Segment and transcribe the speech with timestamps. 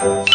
[0.00, 0.29] Thank you.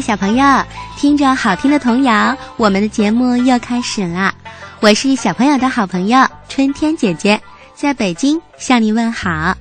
[0.00, 0.44] 小朋友，
[0.96, 4.32] 听着好听的童谣，我们的节目又开始了。
[4.80, 7.40] 我是小朋友的好朋友春天姐姐，
[7.74, 9.56] 在北京向你问好。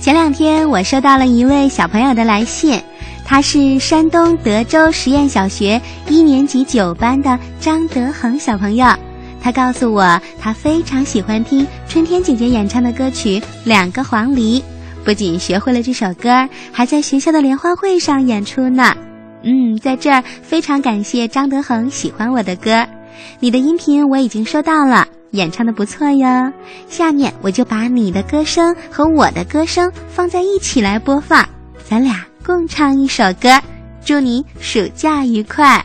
[0.00, 2.82] 前两天我收到了一位小朋友的来信，
[3.24, 8.86] 他是山东德州实验小学一年级九班的张德恒小朋友。
[9.42, 14.60] 他告诉我，他非常喜欢听春天姐姐演唱的歌曲《两个黄鹂》，
[15.04, 18.94] 不仅学会了这首歌，还在学校的联欢会上演出呢。
[19.42, 22.86] 嗯，在这儿非常感谢张德恒喜欢我的歌，
[23.38, 26.52] 你的音频我已经收到了，演唱的不错哟。
[26.88, 31.48] 下面我就把你的歌声和我的歌声放在一起来播放，
[31.88, 33.60] 咱俩共唱一首歌，
[34.04, 35.84] 祝你暑假愉快。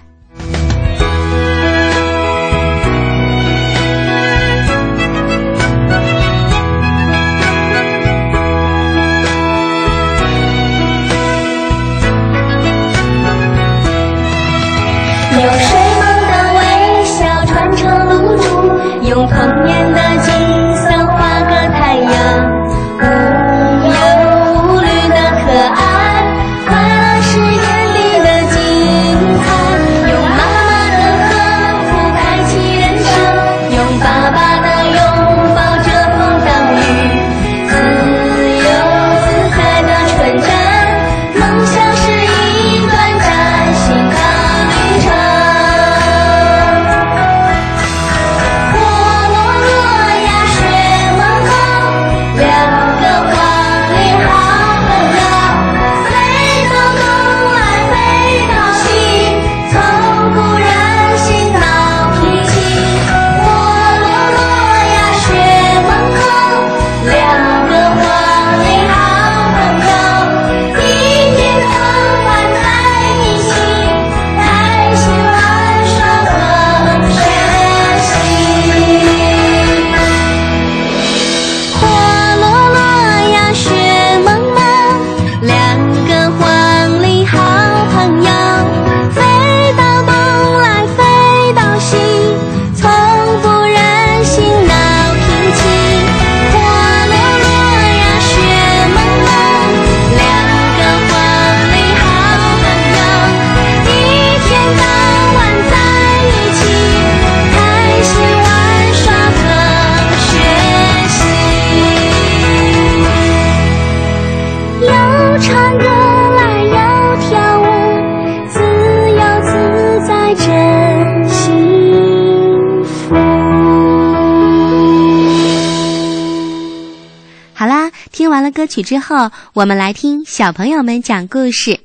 [128.76, 131.80] 曲之后，我们来听小朋友们讲故事。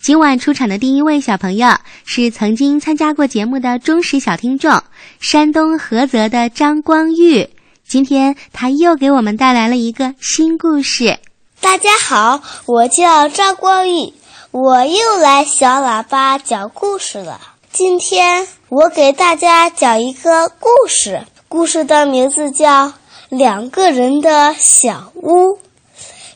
[0.00, 1.68] 今晚出场的第一位小朋友
[2.04, 4.82] 是曾经参加过节目的忠实小听众，
[5.20, 7.48] 山东菏泽的张光玉。
[7.86, 11.20] 今天他又给我们带来了一个新故事。
[11.60, 14.12] 大家好，我叫张光玉，
[14.50, 17.40] 我又来小喇叭讲故事了。
[17.70, 22.88] 今天我给大家讲一个故事，故事的名字叫
[23.28, 25.54] 《两个人的小屋》。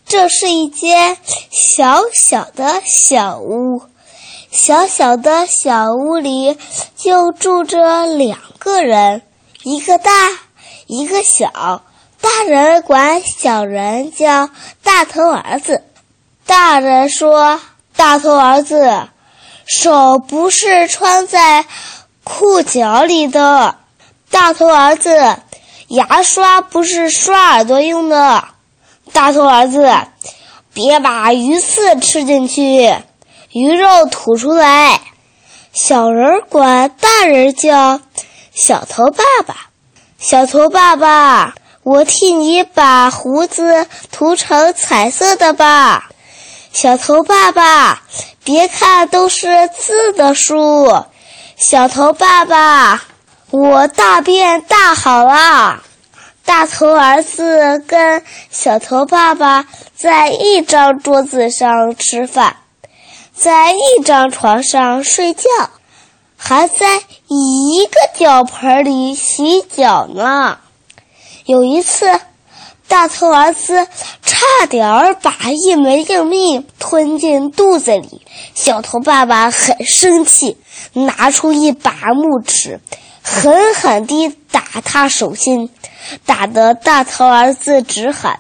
[0.08, 1.16] 这是一间
[1.50, 3.82] 小小的小屋，
[4.52, 6.56] 小小的小屋里
[6.94, 9.22] 就住着两个人，
[9.64, 10.12] 一个大，
[10.86, 11.82] 一个小。
[12.20, 14.48] 大人管小人叫
[14.84, 15.82] 大头儿子。
[16.46, 17.60] 大人说
[17.96, 19.08] ：“大头儿子，
[19.66, 21.66] 手不是穿在。”
[22.22, 23.76] 裤脚里的
[24.30, 25.36] 大头儿子，
[25.88, 28.48] 牙刷不是刷耳朵用的。
[29.16, 29.90] 大头儿子，
[30.74, 32.94] 别把鱼刺吃进去，
[33.50, 35.00] 鱼肉吐出来。
[35.72, 38.02] 小人管大人叫
[38.52, 39.56] 小头爸爸。
[40.18, 46.10] 小头爸爸，我替你把胡子涂成彩色的吧。
[46.74, 48.02] 小头爸爸，
[48.44, 51.04] 别看都是字的书。
[51.56, 53.02] 小头爸爸，
[53.50, 55.84] 我大便大好了。
[56.46, 62.56] 大头儿子跟小头爸爸在一张桌子上吃饭，
[63.34, 65.42] 在一张床上睡觉，
[66.36, 70.58] 还在一个脚盆里洗脚呢。
[71.44, 72.20] 有一次，
[72.86, 73.86] 大头儿子
[74.22, 78.22] 差点儿把一枚硬币吞进肚子里，
[78.54, 80.56] 小头爸爸很生气。
[80.92, 82.80] 拿出一把木尺，
[83.22, 85.68] 狠狠地打他手心，
[86.24, 88.38] 打得大头儿子直喊：“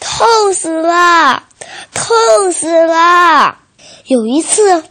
[0.00, 1.42] 痛死了，
[1.94, 3.58] 痛死了！”
[4.06, 4.84] 有一次，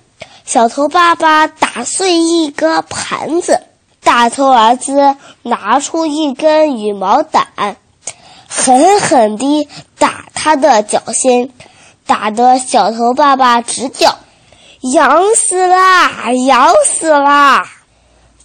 [0.45, 3.61] 小头爸爸打碎一个盘子，
[4.03, 7.75] 大头儿子拿出一根羽毛掸，
[8.47, 9.67] 狠狠地
[9.97, 11.53] 打他的脚心，
[12.05, 14.17] 打得小头爸爸直叫。
[14.93, 16.31] 痒死啦！
[16.31, 17.67] 痒死啦！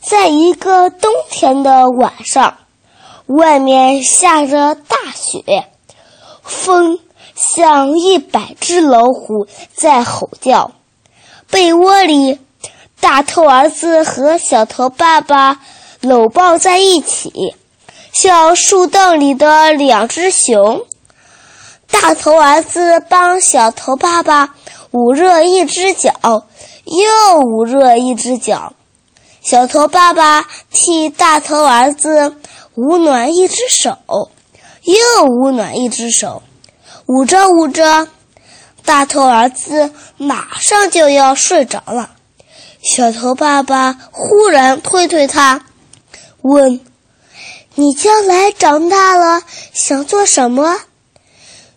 [0.00, 2.56] 在一个冬天的晚上，
[3.36, 5.66] 外面下着大雪，
[6.42, 6.98] 风
[7.34, 10.72] 像一百只老虎在吼叫。
[11.50, 12.38] 被窝里，
[13.00, 15.60] 大头儿子和小头爸爸
[16.00, 17.54] 搂抱在一起，
[18.12, 20.82] 像树洞里的两只熊。
[21.90, 24.54] 大头儿子帮小头爸爸。
[24.94, 26.12] 捂热一只脚，
[26.84, 28.74] 又捂热一只脚。
[29.40, 32.36] 小头爸爸替大头儿子
[32.74, 33.98] 捂暖一只手，
[34.84, 36.42] 又捂暖一只手。
[37.06, 38.08] 捂着捂着，
[38.84, 42.10] 大头儿子马上就要睡着了。
[42.82, 45.66] 小头爸爸忽然推推他，
[46.40, 46.80] 问
[47.76, 49.42] ：“你将来长大了
[49.72, 50.80] 想做什么？”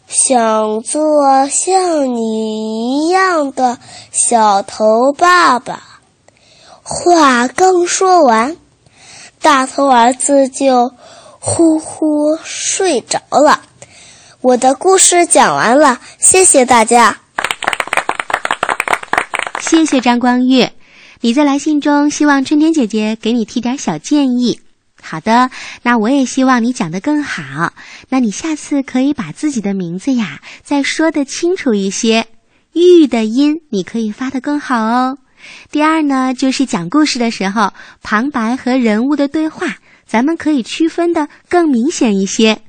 [0.07, 1.03] 想做
[1.49, 3.79] 像你一样的
[4.11, 4.85] 小头
[5.17, 5.99] 爸爸。
[6.83, 8.55] 话刚说完，
[9.45, 10.91] 大头儿子就
[11.37, 13.61] 呼呼睡着了。
[14.41, 17.19] 我的故事讲完了，谢谢大家。
[19.59, 20.67] 谢谢张光玉，
[21.21, 24.61] 你在来信中希望春天姐姐给你提点小建议。
[24.99, 25.51] 好的，
[25.83, 27.71] 那我也希望你讲得更好。
[28.09, 32.25] 那你下次可以把自己的名字呀再说得清楚一些，
[32.73, 35.19] 玉的音你可以发得更好哦。
[35.71, 42.59] 第二呢，就是讲故事的时候，旁白和人物的对话，咱们可以区分的更明显一些。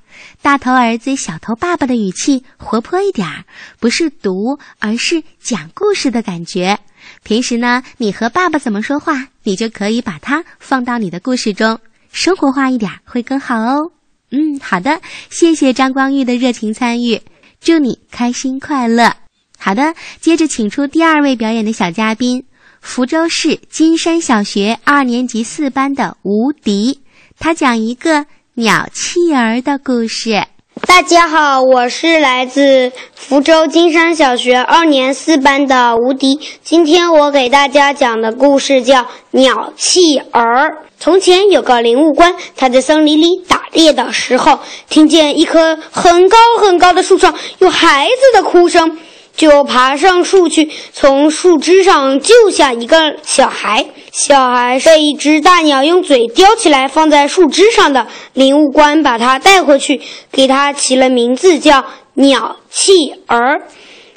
[0.40, 3.44] 大头儿子、小头爸爸的语气活泼一点儿，
[3.78, 6.78] 不是读，而是讲故事的感觉。
[7.22, 11.78] 平时呢，你和爸爸怎么说话，你就可以把它放到你的故事中。
[12.10, 13.92] 生活化一点会更好哦。
[14.30, 17.20] 嗯，好的，谢谢张光玉的热情参与，
[17.60, 19.12] 祝你开心快乐。
[19.58, 22.44] 好的，接着请出第二位表演的小嘉宾，
[22.86, 27.00] 福州市金山小学二年级四班的吴迪，
[27.36, 30.44] 他讲一个鸟弃儿的故事。
[30.86, 39.02] 大家好，我是来自福州金山小学二年四班的吴迪，今天我给大家讲的故事叫
[39.32, 40.70] 《鸟弃儿》。
[40.98, 48.96] 从前有个灵物官，他在森林里打猎的时候，听见一棵很高很高的树上有孩子的哭声，
[49.36, 53.86] 就爬上树去，从树枝上救下一个小孩。
[54.10, 58.06] 小孩被一只大鸟用嘴叼起来，放在树枝上的。
[58.32, 60.00] 林务官把他带回去，
[60.32, 63.62] 给他起了名字，叫鸟弃儿。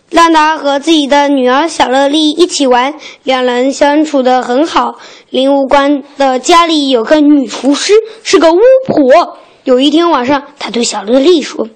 [0.09, 4.95] 让他和自己的女儿小乐丽一起玩，两人相处得很好。
[5.29, 8.57] 林武官的家里有个女厨师，是个巫
[8.87, 9.37] 婆。
[9.65, 11.67] 有一天晚上，他对小乐丽说：“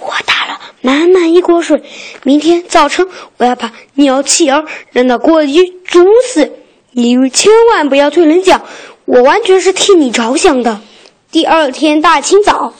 [0.00, 1.82] 我打了满满一锅水，
[2.22, 3.06] 明天早晨
[3.36, 6.52] 我要把鸟弃儿扔到锅里煮死。
[6.92, 8.62] 你千万不要对人讲，
[9.04, 10.80] 我完全是替你着想的。
[11.30, 12.74] 第二天大清早，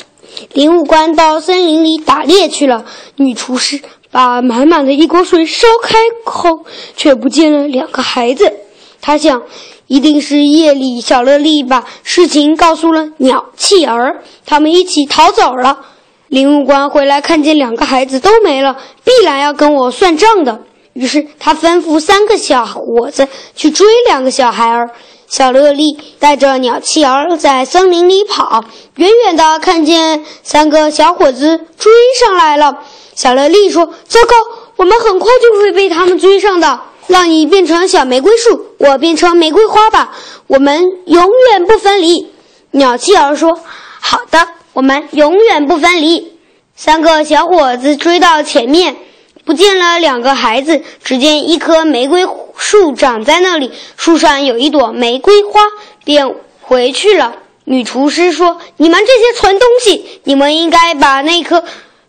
[0.53, 2.85] 林务官到森林里打猎去了。
[3.17, 3.81] 女厨师
[4.11, 6.65] 把满满的一锅水烧开后，
[6.97, 8.53] 却不见了两个孩子。
[9.01, 9.45] 他想，
[9.87, 15.87] 一定是夜里小乐丽把事情告诉了鸟弃儿，他们一起逃走了。
[16.31, 20.61] 林务官回来看见两个孩子都没了，必然要跟我算账的。
[20.93, 24.91] 于是他吩咐三个小伙子去追两个小孩儿。
[25.27, 32.79] 小乐丽带着鸟妻儿在森林里跑，远远的看见三个小伙子追上来了。
[33.17, 34.35] 小乐丽说：“糟糕，
[34.77, 36.81] 我们很快就会被他们追上的。
[37.09, 40.13] 让你变成小玫瑰树，我变成玫瑰花吧，
[40.47, 42.29] 我们永远不分离。”
[42.71, 43.59] 鸟妻儿说
[44.01, 46.33] ：“好的，我们永远不分离。”
[46.77, 48.97] 三个小伙子追到前面。
[49.43, 52.25] 不见了两个孩子，只见一棵玫瑰
[52.57, 55.61] 树长在那里，树上有一朵玫瑰花，
[56.05, 57.37] 便回去了。
[57.65, 61.65] 女厨师说：“你们这些蠢东西，你们应该把那棵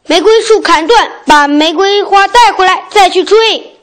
[0.06, 3.78] 玫瑰树砍断，把玫瑰花带回来，再去追。”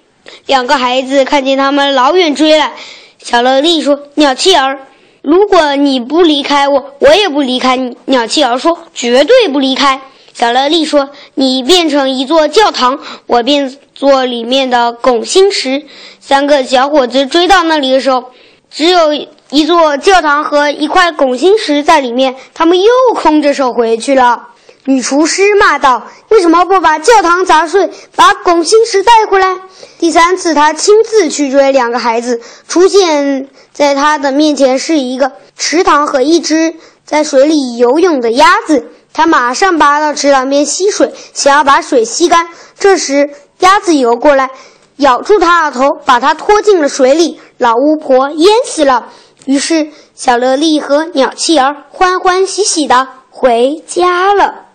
[0.47, 2.75] 两个孩子看见他们老远追来，
[3.21, 4.87] 小乐丽说：“鸟企儿，
[5.29, 10.01] 如果你不离开我，我也不离开你。”鸟气儿说：“绝对不离开。”
[10.33, 15.83] 小乐丽说：“你变成一座教堂，我变做里面的拱心石。”
[16.19, 18.25] 三个小伙子追到那里的时候，
[18.71, 19.13] 只有
[19.51, 24.49] 一座教堂和一块拱心石在里面，他们又空着手回去了。
[24.89, 29.59] 女厨师骂道：“为什么不把教堂砸碎，把拱心石带回来？”
[30.01, 38.87] 第三次，他亲自去追两个孩子，出现在他的面前是一个池塘和一只在水里游泳的鸭子。
[39.13, 42.49] 他马上爬到池塘边吸水，想要把水吸干。
[42.79, 43.29] 这时，
[43.59, 44.49] 鸭子游过来，
[44.97, 47.39] 咬住他的头，把他拖进了水里。
[47.59, 49.09] 老巫婆淹死了。
[49.45, 54.68] 于是，小乐丽和鸟企儿欢欢喜喜的回家了。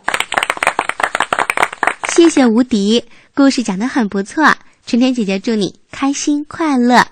[2.10, 4.46] 谢谢无敌，故事讲得很不错。
[4.86, 7.06] 春天姐姐祝你开心快乐。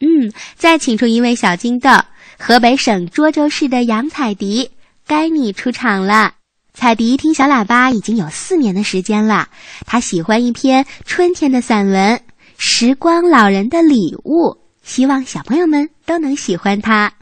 [0.00, 1.90] 嗯，再请出一位小金豆，
[2.38, 4.70] 河北省涿州市的杨彩迪，
[5.06, 6.32] 该你出场了。
[6.74, 9.48] 彩迪听小喇叭已经有四年的时间了，
[9.86, 12.16] 他喜欢一篇春天的散文
[12.56, 14.50] 《时光老人的礼物》，
[14.82, 17.12] 希望小朋友们都能喜欢它。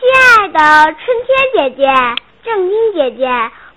[0.00, 1.82] 亲爱的春天姐姐、
[2.42, 3.26] 正音姐姐、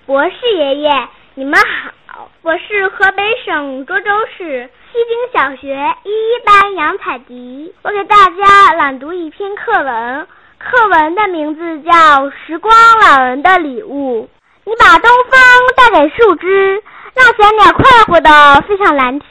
[0.06, 2.30] 博士爷爷，你们好！
[2.42, 10.28] 我是河北省涿州市西京小学一一班杨彩迪，我给大家朗读一篇课文，
[10.60, 11.92] 课文的名字叫
[12.46, 14.24] 《时光老人的礼物》。
[14.66, 15.40] 你把东风
[15.78, 16.84] 带给树枝，
[17.14, 19.30] 让小鸟快活地飞上蓝天；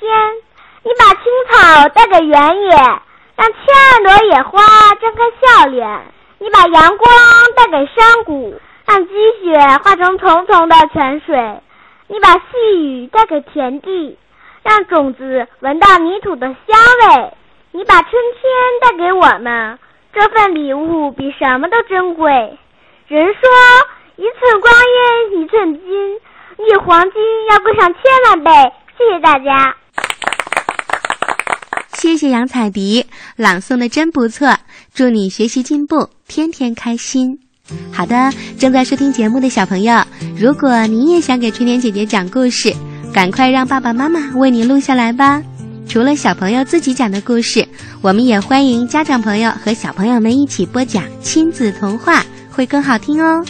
[0.84, 2.70] 你把青草带给原野，
[3.36, 3.62] 让千
[3.92, 4.62] 万朵野花
[5.02, 6.00] 张开笑脸；
[6.38, 7.10] 你把阳光
[7.54, 9.12] 带给山谷，让积
[9.42, 11.60] 雪化成淙淙的泉水；
[12.08, 14.18] 你把细雨带给田地，
[14.62, 16.56] 让种子闻到泥土的香
[17.08, 17.32] 味；
[17.72, 18.42] 你把春天
[18.82, 19.78] 带给我们，
[20.12, 22.30] 这份礼物比什么都珍贵。
[23.08, 23.40] 人说。
[24.14, 24.72] 一寸光
[25.32, 26.16] 阴一寸金，
[26.66, 27.12] 一黄金
[27.50, 28.50] 要贵上千万倍。
[28.98, 29.74] 谢谢大家，
[31.94, 34.46] 谢谢杨彩迪朗诵的真不错，
[34.92, 37.41] 祝你学习进步，天天开心。
[37.92, 40.02] 好的，正在收听节目的小朋友，
[40.36, 42.74] 如果你也想给春天姐姐讲故事，
[43.12, 45.42] 赶快让爸爸妈妈为你录下来吧。
[45.88, 47.66] 除了小朋友自己讲的故事，
[48.00, 53.44] 我们也欢迎家长朋友和小朋友们一起播讲亲子童话，会更好听哦。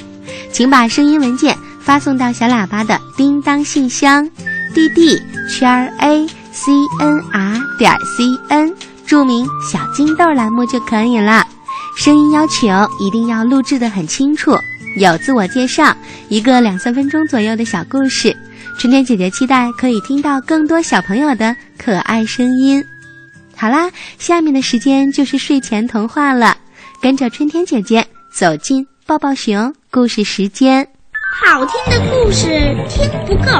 [0.50, 4.28] 请把声音文件发送到小喇叭的叮当信箱
[4.74, 8.74] ，dd 圈 a c n r 点 c n，
[9.06, 11.46] 注明“小金豆”栏目就可以了。
[11.96, 12.66] 声音要求
[12.98, 14.52] 一定要录制的很清楚，
[14.96, 15.94] 有自我介绍，
[16.28, 18.36] 一个两三分钟左右的小故事。
[18.78, 22.82] 春天姐姐期待可以听到更多小朋友的可爱声音。
[23.56, 26.56] 好啦，下面的时间就是睡前童话了，
[27.00, 28.86] 跟着春天姐姐走进。
[29.04, 30.86] 抱抱熊故事时间，
[31.44, 32.48] 好听的故事
[32.88, 33.50] 听不够，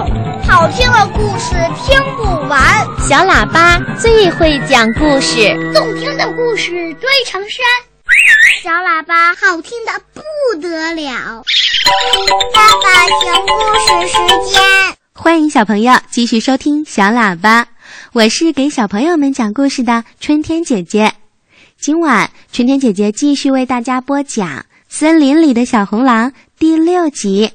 [0.46, 2.58] 好听的故事听不完。
[3.00, 7.91] 小喇叭最会讲故事，动听的故事堆成山。
[8.62, 11.42] 小喇叭好听的不得了。
[12.54, 12.86] 抱抱
[13.20, 14.18] 熊故事时
[14.52, 14.62] 间，
[15.12, 17.66] 欢迎小朋友继续收听小喇叭，
[18.12, 21.12] 我是给小朋友们讲故事的春天姐姐。
[21.78, 24.66] 今晚春天姐姐继续为大家播讲。
[24.88, 27.50] 森林里的小红狼第六集，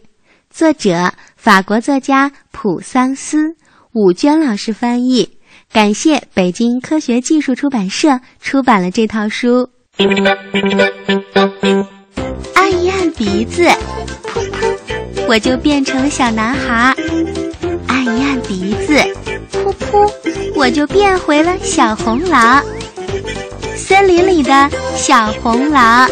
[0.50, 3.56] 作者法国作家普桑斯，
[3.94, 5.38] 武娟老师翻译。
[5.72, 9.70] 感谢北京科学技术出版社出版了这套书。
[10.00, 10.08] 按
[12.72, 13.64] 一按鼻子，
[14.24, 14.78] 噗噗，
[15.28, 16.94] 我就变成了小男孩；
[17.88, 18.94] 按一按鼻子，
[19.52, 20.08] 噗噗，
[20.54, 22.64] 我就变回了小红狼。
[23.76, 26.08] 森林里的小红狼，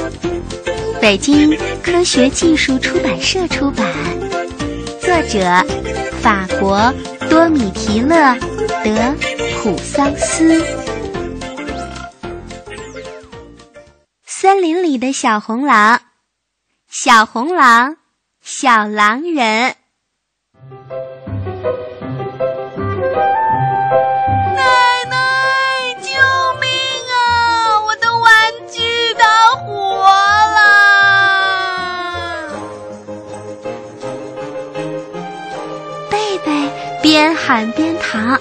[0.99, 3.87] 北京科学技术出版社出版，
[4.99, 5.63] 作者
[6.21, 6.91] 法国
[7.29, 8.15] 多米提勒·
[8.83, 9.13] 德
[9.61, 10.59] 普桑斯。
[14.45, 16.01] 森林里的小红狼，
[16.87, 17.97] 小红狼，
[18.43, 19.75] 小狼人。
[24.53, 24.61] 奶
[25.09, 26.11] 奶，救
[26.61, 26.69] 命
[27.09, 27.17] 啊！
[27.87, 28.29] 我的玩
[28.71, 28.83] 具
[29.17, 29.73] 它活
[30.53, 30.59] 了！
[36.11, 36.69] 贝贝
[37.01, 38.39] 边喊边逃，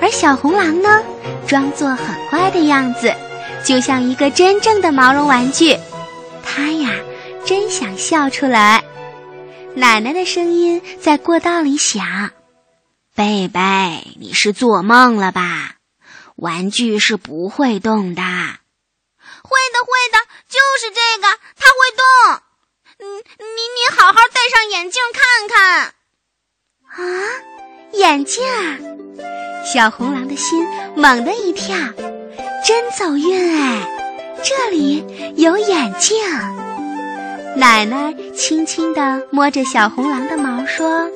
[0.00, 1.04] 而小红狼呢，
[1.46, 3.14] 装作很乖的样子。
[3.64, 5.78] 就像一个真正的毛绒玩具，
[6.42, 6.90] 他呀，
[7.44, 8.82] 真想笑出来。
[9.74, 12.32] 奶奶的声音在过道里响
[13.14, 15.76] ：“贝贝，你是做梦了吧？
[16.36, 18.22] 玩具是不会动的。
[19.42, 22.42] ”“会的，会的，就是这个，它会动。
[22.98, 23.04] ”“嗯
[23.38, 25.94] 你你，好好戴上眼镜看看。
[26.90, 26.98] ”“啊，
[27.92, 28.42] 眼镜！”
[29.64, 31.76] 小红狼的心猛地一跳。
[32.70, 33.80] 真走运哎！
[34.44, 36.16] 这里有眼镜。
[37.56, 41.08] 奶奶轻轻地摸着小红狼的毛说：“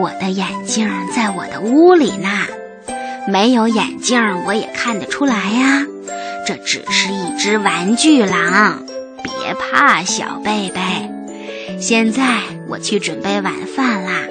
[0.00, 2.30] 我的眼镜在我的屋里呢，
[3.28, 5.84] 没有眼镜我也看得出来呀。
[6.46, 8.82] 这只是一只玩具狼，
[9.22, 10.80] 别怕，小贝贝。
[11.78, 14.22] 现在我去准备晚饭啦，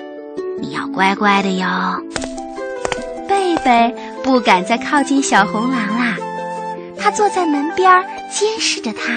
[0.59, 2.01] 你要乖乖的哟，
[3.27, 6.17] 贝贝。”不敢再靠近小红狼啦，
[6.97, 9.13] 他坐在门边监视着它。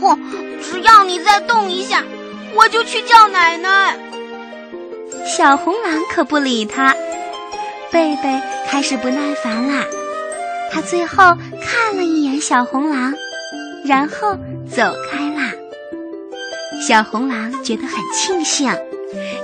[0.00, 0.18] 嚯！
[0.62, 2.02] 只要你再动一下，
[2.54, 3.96] 我就去叫奶奶。
[5.26, 6.94] 小红狼可不理他。
[7.90, 9.84] 贝贝开始不耐烦啦，
[10.72, 11.16] 他最后
[11.62, 13.14] 看了一眼小红狼，
[13.84, 14.36] 然后
[14.68, 15.52] 走开啦。
[16.86, 18.74] 小红狼觉得很庆幸，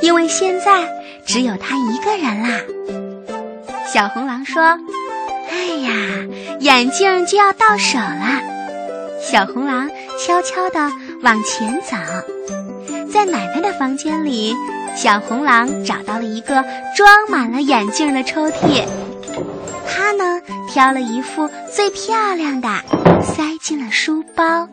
[0.02, 0.88] 因为现在
[1.24, 2.60] 只有他一个人啦。
[3.92, 4.62] 小红狼说
[5.50, 5.90] ：“哎呀，
[6.60, 8.40] 眼镜就要到手了。”
[9.20, 9.90] 小红狼
[10.24, 11.96] 悄悄地往前走，
[13.12, 14.54] 在奶奶的房间里，
[14.96, 16.64] 小红狼找到了一个
[16.96, 18.86] 装满了眼镜的抽屉。
[19.88, 22.68] 他呢，挑了一副最漂亮的，
[23.22, 24.68] 塞进了书包。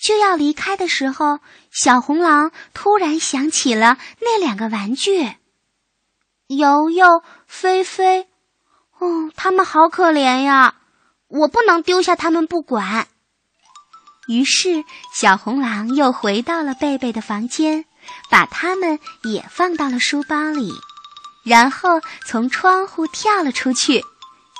[0.00, 1.38] 就要离开的时候，
[1.70, 5.37] 小红狼突然想起了那两个玩具。
[6.48, 8.26] 游游、菲菲，
[8.98, 10.76] 哦，他们好可怜呀！
[11.28, 13.06] 我不能丢下他们不管。
[14.28, 14.82] 于是，
[15.14, 17.84] 小红狼又回到了贝贝的房间，
[18.30, 20.72] 把他们也放到了书包里，
[21.44, 24.02] 然后从窗户跳了出去，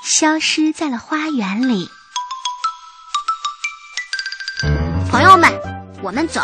[0.03, 1.89] 消失在了花园里。
[5.09, 5.51] 朋友们，
[6.03, 6.39] 我们走。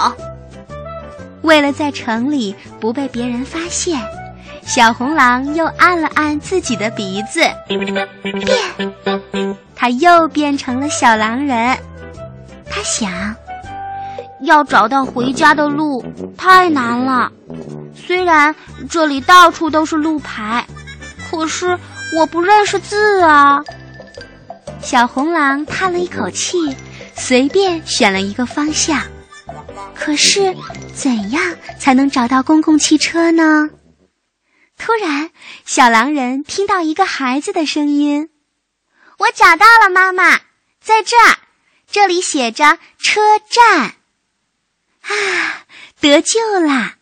[1.43, 4.24] 为了在城里不被别人发现。
[4.65, 11.77] 小红狼又按了按自己的鼻子，变，它又变成了小狼人。
[12.69, 13.35] 他想，
[14.41, 16.03] 要找到回家的路
[16.35, 17.31] 太难了。
[17.93, 18.53] 虽然
[18.89, 20.65] 这里到处都是路牌，
[21.29, 21.77] 可是
[22.17, 23.63] 我不认识字啊。
[24.81, 26.75] 小红狼叹了一口气，
[27.15, 28.99] 随便选了一个方向。
[29.93, 30.53] 可是，
[30.93, 31.41] 怎样
[31.79, 33.69] 才能找到公共汽车呢？
[34.77, 35.31] 突然，
[35.65, 38.29] 小狼人听到一个孩子的声音
[39.17, 40.37] ：“我找到了，妈妈，
[40.81, 41.37] 在这儿，
[41.89, 43.95] 这里写着车站。”
[45.01, 45.65] 啊，
[45.99, 46.95] 得救啦！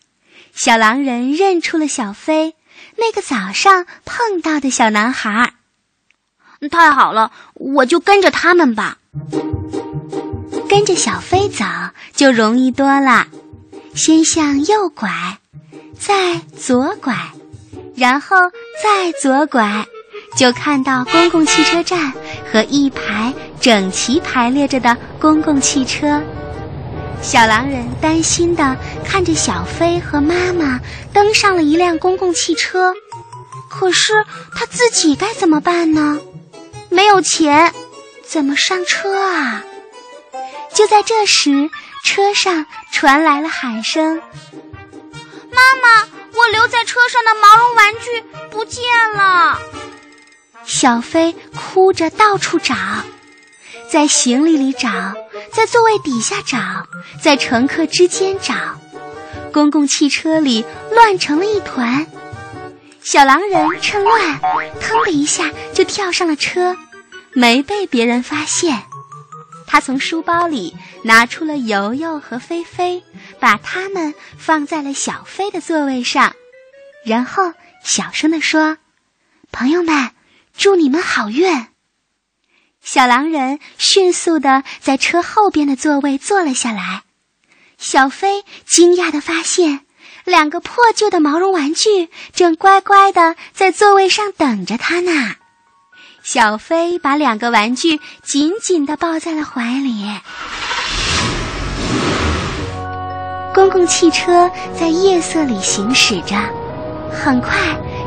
[0.53, 2.55] 小狼人认出了小飞，
[2.97, 5.53] 那个早上碰到的小男孩。
[6.71, 8.99] 太好了，我就跟着他们吧。
[10.69, 11.65] 跟着小飞走
[12.13, 13.27] 就容易多了，
[13.95, 15.39] 先向右拐，
[15.99, 17.31] 再左拐。
[17.95, 18.36] 然后
[18.84, 19.86] 再左拐，
[20.36, 22.12] 就看到公共汽车站
[22.51, 26.21] 和一排整齐排列着的公共汽车。
[27.21, 28.75] 小狼人担心地
[29.06, 30.82] 看着小飞和妈妈
[31.13, 32.93] 登上了一辆公共汽车，
[33.69, 34.25] 可是
[34.56, 36.19] 他自己该怎么办呢？
[36.89, 37.71] 没有钱，
[38.25, 39.63] 怎么上车啊？
[40.73, 41.69] 就在这时，
[42.03, 44.21] 车上传来了喊声
[45.53, 48.82] ：“妈妈！”我留在车上的毛绒玩具不见
[49.15, 49.60] 了，
[50.65, 52.76] 小飞哭着到处找，
[53.89, 54.89] 在行李里找，
[55.52, 56.88] 在座位底下找，
[57.22, 58.56] 在乘客之间找，
[59.52, 62.08] 公共汽车里乱成了一团。
[63.04, 64.39] 小狼人趁乱，
[64.80, 66.76] 腾的一下就跳上了车，
[67.34, 68.84] 没被别人发现。
[69.67, 73.04] 他从书包里拿出了游游和菲菲，
[73.43, 76.34] 把它们放在了小飞的座位上，
[77.03, 77.51] 然后
[77.84, 78.77] 小声地说
[79.51, 80.12] ：“朋友们，
[80.58, 81.67] 祝你们好运。”
[82.82, 87.03] 小狼人迅速地在车后边的座位坐了下来。
[87.77, 89.82] 小飞惊讶地发现。
[90.23, 95.36] 两个破旧的毛绒玩具正乖乖的在座位上等着他呢。
[96.23, 100.10] 小飞把两个玩具紧紧的抱在了怀里。
[103.53, 106.35] 公共汽车在夜色里行驶着，
[107.11, 107.51] 很快，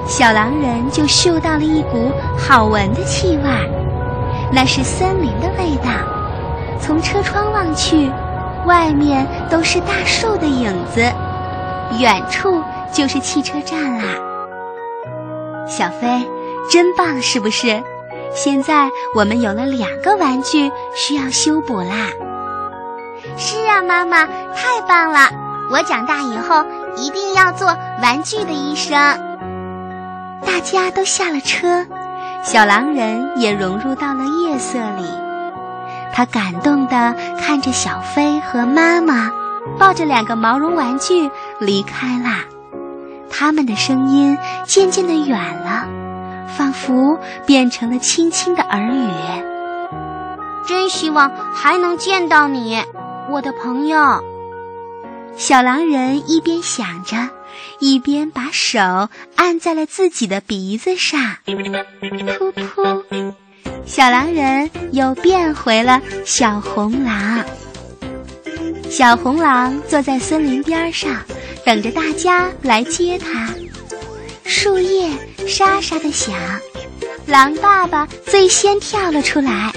[0.07, 3.45] 小狼人就嗅到了一股好闻的气味，
[4.53, 5.91] 那是森林的味道。
[6.81, 8.11] 从车窗望去，
[8.67, 11.01] 外面都是大树的影子。
[12.01, 12.61] 远处
[12.93, 14.05] 就是汽车站啦，
[15.69, 16.29] 小飞，
[16.69, 17.81] 真棒，是不是？
[18.35, 22.09] 现在我们有了两个玩具需要修补啦。
[23.37, 25.29] 是啊，妈妈，太棒了！
[25.71, 26.65] 我长大以后
[26.97, 28.93] 一定要做玩具的医生。
[30.45, 31.87] 大家都下了车，
[32.43, 35.05] 小狼人也融入到了夜色里，
[36.15, 39.31] 他感动地看着小飞和妈妈
[39.79, 41.31] 抱着两个毛绒玩具。
[41.59, 42.45] 离开啦，
[43.29, 45.87] 他们的声音渐渐的远了，
[46.57, 49.11] 仿佛变成了轻轻的耳语。
[50.67, 52.83] 真希望还能见到你，
[53.31, 53.99] 我的朋友。
[55.37, 57.29] 小狼人一边想着，
[57.79, 58.79] 一边把手
[59.35, 61.37] 按在了自己的鼻子上。
[61.47, 63.35] 噗噗，
[63.85, 67.45] 小狼人又变回了小红狼。
[68.89, 71.17] 小红狼坐在森林边上。
[71.65, 73.53] 等着大家来接他，
[74.45, 75.11] 树叶
[75.49, 76.33] 沙沙的响，
[77.27, 79.73] 狼爸爸最先跳了出来，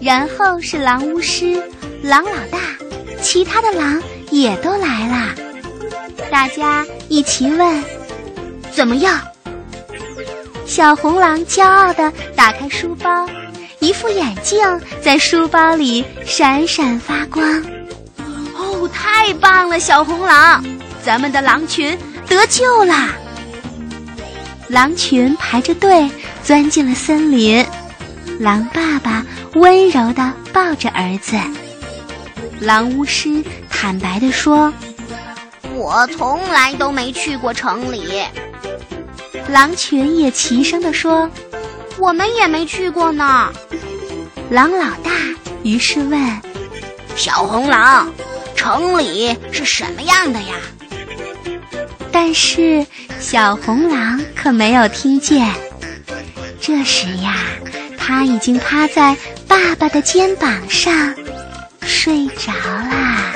[0.00, 1.62] 然后是狼巫师、
[2.02, 2.58] 狼老大，
[3.20, 5.34] 其他的狼也都来了。
[6.30, 7.84] 大家一起问
[8.70, 9.20] ：“怎么样？”
[10.66, 13.28] 小红狼骄傲地打开书包，
[13.80, 14.58] 一副眼镜
[15.02, 17.64] 在书包里闪闪发光。
[18.54, 20.64] 哦，太棒了，小红狼！
[21.04, 21.96] 咱们的狼群
[22.28, 23.14] 得救啦！
[24.68, 26.10] 狼群排着队
[26.44, 27.64] 钻进了森林，
[28.38, 31.36] 狼爸爸温柔地抱着儿子。
[32.60, 34.72] 狼巫师坦白地说
[35.74, 38.22] ：“我从来都没去过城里。”
[39.48, 41.30] 狼群也齐声地说
[41.98, 43.52] ：“我们也没去过呢。”
[44.50, 45.10] 狼老大
[45.62, 46.40] 于是问
[47.16, 48.12] ：“小红狼，
[48.54, 50.54] 城里是什么样的呀？”
[52.10, 52.84] 但是
[53.20, 55.48] 小红狼可没有听见。
[56.60, 57.36] 这时呀，
[58.08, 59.14] 他已经趴在
[59.46, 61.14] 爸爸的肩膀上
[61.82, 63.34] 睡着啦。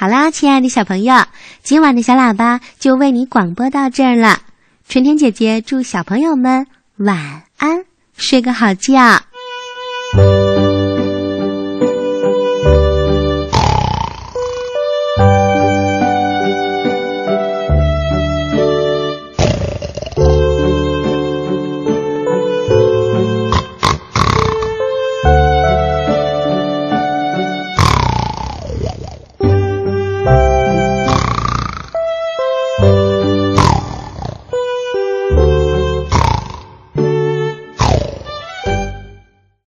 [0.00, 1.24] 好啦，亲爱的小朋友，
[1.64, 4.38] 今晚的小喇叭就为你广播到这儿了。
[4.88, 7.84] 春天姐姐祝小朋友们晚安，
[8.16, 9.20] 睡个好觉。